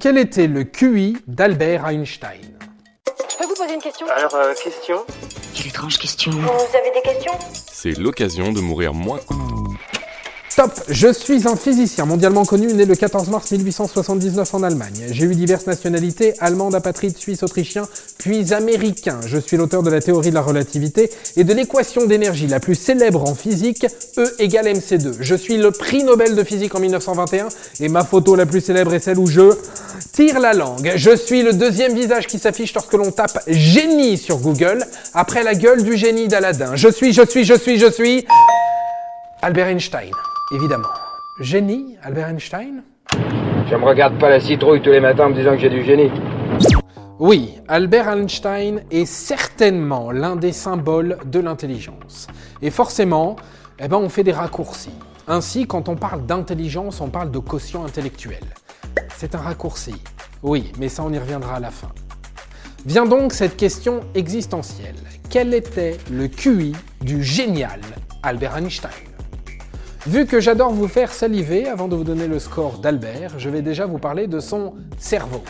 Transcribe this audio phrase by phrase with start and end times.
[0.00, 2.40] Quel était le QI d'Albert Einstein
[3.06, 4.96] Je peux vous poser une question Alors, euh, question
[5.54, 6.30] Quelle étrange question.
[6.32, 7.32] Vous avez des questions
[7.70, 9.20] C'est l'occasion de mourir moins.
[10.50, 15.06] Stop Je suis un physicien mondialement connu, né le 14 mars 1879 en Allemagne.
[15.12, 17.86] J'ai eu diverses nationalités, allemande, apatride, suisse, autrichien,
[18.18, 19.20] puis américain.
[19.24, 22.74] Je suis l'auteur de la théorie de la relativité et de l'équation d'énergie la plus
[22.74, 23.86] célèbre en physique,
[24.18, 25.18] E égale mc2.
[25.20, 27.46] Je suis le prix Nobel de physique en 1921
[27.78, 29.52] et ma photo la plus célèbre est celle où je
[30.12, 30.94] tire la langue.
[30.96, 35.54] Je suis le deuxième visage qui s'affiche lorsque l'on tape génie sur Google, après la
[35.54, 36.74] gueule du génie d'Aladin.
[36.74, 38.26] Je suis, je suis, je suis, je suis...
[39.42, 40.10] Albert Einstein,
[40.52, 40.88] évidemment.
[41.40, 42.82] Génie, Albert Einstein
[43.70, 45.84] Je me regarde pas la citrouille tous les matins en me disant que j'ai du
[45.84, 46.10] génie.
[47.18, 52.28] Oui, Albert Einstein est certainement l'un des symboles de l'intelligence.
[52.62, 53.36] Et forcément,
[53.78, 54.94] eh ben, on fait des raccourcis.
[55.28, 58.42] Ainsi, quand on parle d'intelligence, on parle de quotient intellectuel.
[59.16, 59.94] C'est un raccourci.
[60.42, 61.90] Oui, mais ça on y reviendra à la fin.
[62.86, 64.96] Vient donc cette question existentielle.
[65.28, 67.80] Quel était le QI du génial
[68.22, 69.09] Albert Einstein?
[70.06, 73.60] Vu que j'adore vous faire saliver avant de vous donner le score d'Albert, je vais
[73.60, 75.42] déjà vous parler de son cerveau.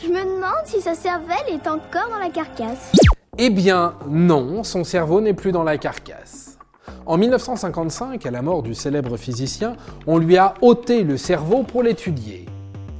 [0.00, 2.92] Je me demande si sa cervelle est encore dans la carcasse.
[3.36, 6.56] Eh bien non, son cerveau n'est plus dans la carcasse.
[7.04, 9.74] En 1955, à la mort du célèbre physicien,
[10.06, 12.46] on lui a ôté le cerveau pour l'étudier,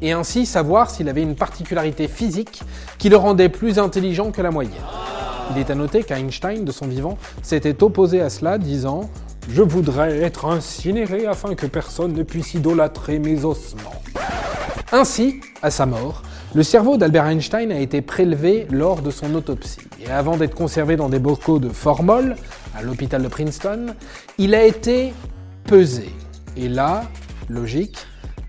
[0.03, 2.62] et ainsi savoir s'il avait une particularité physique
[2.98, 4.75] qui le rendait plus intelligent que la moyenne.
[5.53, 9.03] Il est à noter qu'Einstein, de son vivant, s'était opposé à cela, disant⁇
[9.49, 14.03] Je voudrais être incinéré afin que personne ne puisse idolâtrer mes ossements⁇
[14.93, 16.23] Ainsi, à sa mort,
[16.55, 19.81] le cerveau d'Albert Einstein a été prélevé lors de son autopsie.
[20.05, 22.37] Et avant d'être conservé dans des bocaux de formol
[22.77, 23.95] à l'hôpital de Princeton,
[24.37, 25.15] il a été
[25.65, 26.11] pesé.
[26.57, 27.05] Et là,
[27.49, 27.97] logique,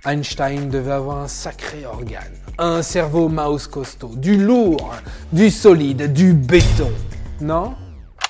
[0.05, 2.33] Einstein devait avoir un sacré organe.
[2.57, 4.93] Un cerveau mouse costaud, du lourd,
[5.31, 6.91] du solide, du béton.
[7.39, 7.75] Non?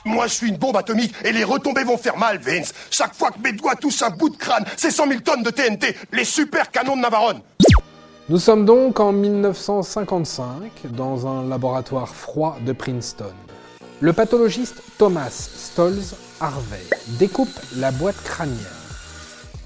[0.09, 2.73] Moi, je suis une bombe atomique et les retombées vont faire mal, Vince.
[2.89, 5.51] Chaque fois que mes doigts touchent un bout de crâne, c'est 100 000 tonnes de
[5.51, 7.41] TNT, les super canons de Navarone.
[8.27, 13.33] Nous sommes donc en 1955 dans un laboratoire froid de Princeton.
[14.01, 16.81] Le pathologiste Thomas Stolz Harvey
[17.19, 18.57] découpe la boîte crânienne.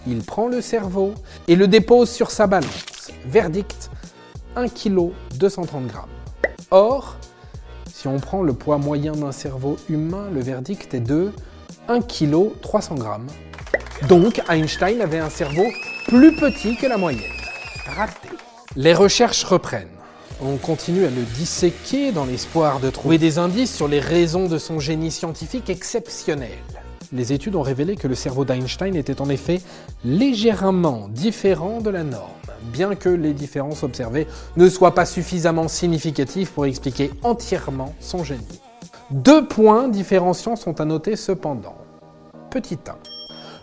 [0.08, 1.14] Il prend le cerveau
[1.48, 3.12] et le dépose sur sa balance.
[3.26, 3.90] Verdict
[4.58, 5.98] 1 kg 230 g.
[6.70, 7.16] Or,
[8.04, 11.32] si on prend le poids moyen d'un cerveau humain, le verdict est de
[11.88, 14.08] 1 kg 300 g.
[14.10, 15.64] Donc Einstein avait un cerveau
[16.10, 17.32] plus petit que la moyenne.
[17.96, 18.28] Raté.
[18.76, 19.88] Les recherches reprennent.
[20.42, 24.58] On continue à le disséquer dans l'espoir de trouver des indices sur les raisons de
[24.58, 26.60] son génie scientifique exceptionnel.
[27.14, 29.62] Les études ont révélé que le cerveau d'Einstein était en effet
[30.04, 32.32] légèrement différent de la norme,
[32.64, 38.62] bien que les différences observées ne soient pas suffisamment significatives pour expliquer entièrement son génie.
[39.12, 41.76] Deux points différenciants sont à noter cependant.
[42.50, 42.96] Petit 1.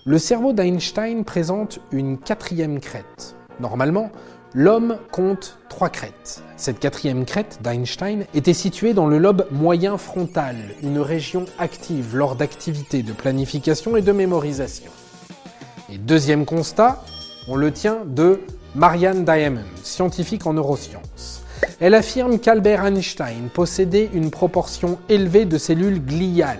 [0.04, 3.36] Le cerveau d'Einstein présente une quatrième crête.
[3.58, 4.10] Normalement,
[4.52, 6.42] L'homme compte trois crêtes.
[6.56, 12.34] Cette quatrième crête d'Einstein était située dans le lobe moyen frontal, une région active lors
[12.34, 14.90] d'activités de planification et de mémorisation.
[15.88, 17.00] Et deuxième constat,
[17.48, 18.40] on le tient de
[18.74, 21.42] Marianne Diamond, scientifique en neurosciences.
[21.80, 26.58] Elle affirme qu'Albert Einstein possédait une proportion élevée de cellules gliales.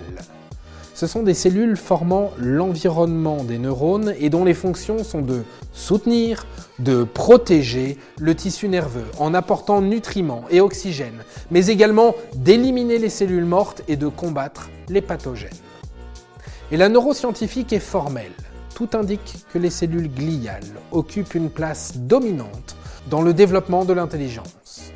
[0.93, 5.43] Ce sont des cellules formant l'environnement des neurones et dont les fonctions sont de
[5.73, 6.45] soutenir,
[6.79, 13.45] de protéger le tissu nerveux en apportant nutriments et oxygène, mais également d'éliminer les cellules
[13.45, 15.49] mortes et de combattre les pathogènes.
[16.71, 18.31] Et la neuroscientifique est formelle.
[18.81, 22.75] Tout indique que les cellules gliales occupent une place dominante
[23.11, 24.91] dans le développement de l'intelligence.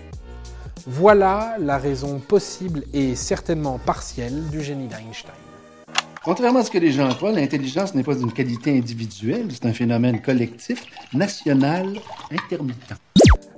[0.88, 5.36] Voilà la raison possible et certainement partielle du génie d'Einstein.
[6.24, 9.74] Contrairement à ce que les gens croient, l'intelligence n'est pas une qualité individuelle, c'est un
[9.74, 12.00] phénomène collectif, national,
[12.32, 12.96] intermittent.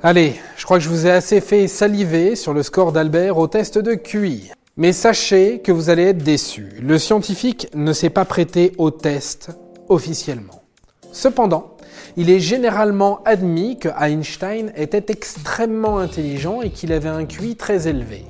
[0.04, 3.48] Allez, je crois que je vous ai assez fait saliver sur le score d'Albert au
[3.48, 4.52] test de QI.
[4.76, 6.74] Mais sachez que vous allez être déçus.
[6.82, 9.52] Le scientifique ne s'est pas prêté au test
[9.90, 10.64] officiellement.
[11.12, 11.78] Cependant,
[12.16, 17.88] il est généralement admis que Einstein était extrêmement intelligent et qu'il avait un QI très
[17.88, 18.26] élevé.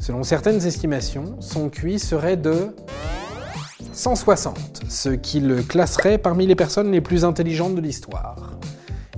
[0.00, 2.74] Selon certaines estimations, son QI serait de
[3.92, 8.58] 160, ce qui le classerait parmi les personnes les plus intelligentes de l'histoire.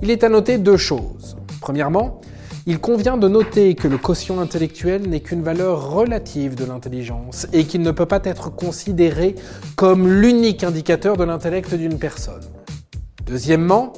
[0.01, 1.37] Il est à noter deux choses.
[1.59, 2.21] Premièrement,
[2.69, 7.63] il convient de noter que le quotient intellectuel n'est qu'une valeur relative de l'intelligence et
[7.63, 9.35] qu'il ne peut pas être considéré
[9.77, 12.43] comme l'unique indicateur de l'intellect d'une personne.
[13.25, 13.93] Deuxièmement,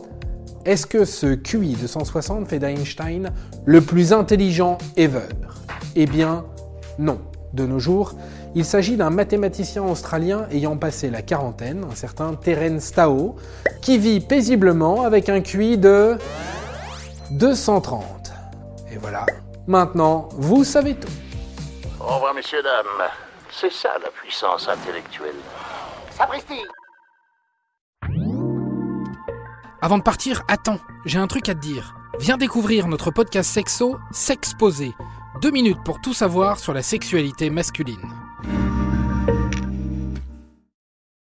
[0.65, 3.31] est-ce que ce QI de 160 fait d'Einstein
[3.65, 5.29] le plus intelligent ever?
[5.95, 6.45] Eh bien,
[6.99, 7.17] non.
[7.53, 8.13] De nos jours,
[8.53, 13.35] il s'agit d'un mathématicien australien ayant passé la quarantaine, un certain Terence Tao,
[13.81, 16.17] qui vit paisiblement avec un QI de
[17.31, 18.18] 230.
[18.91, 19.25] Et voilà,
[19.67, 21.07] maintenant, vous savez tout.
[21.99, 23.07] Au revoir, messieurs, dames.
[23.51, 25.35] C'est ça la puissance intellectuelle.
[26.11, 26.61] Sapristi
[29.81, 31.95] Avant de partir, attends, j'ai un truc à te dire.
[32.19, 34.93] Viens découvrir notre podcast sexo, S'exposer.
[35.41, 37.97] Deux minutes pour tout savoir sur la sexualité masculine.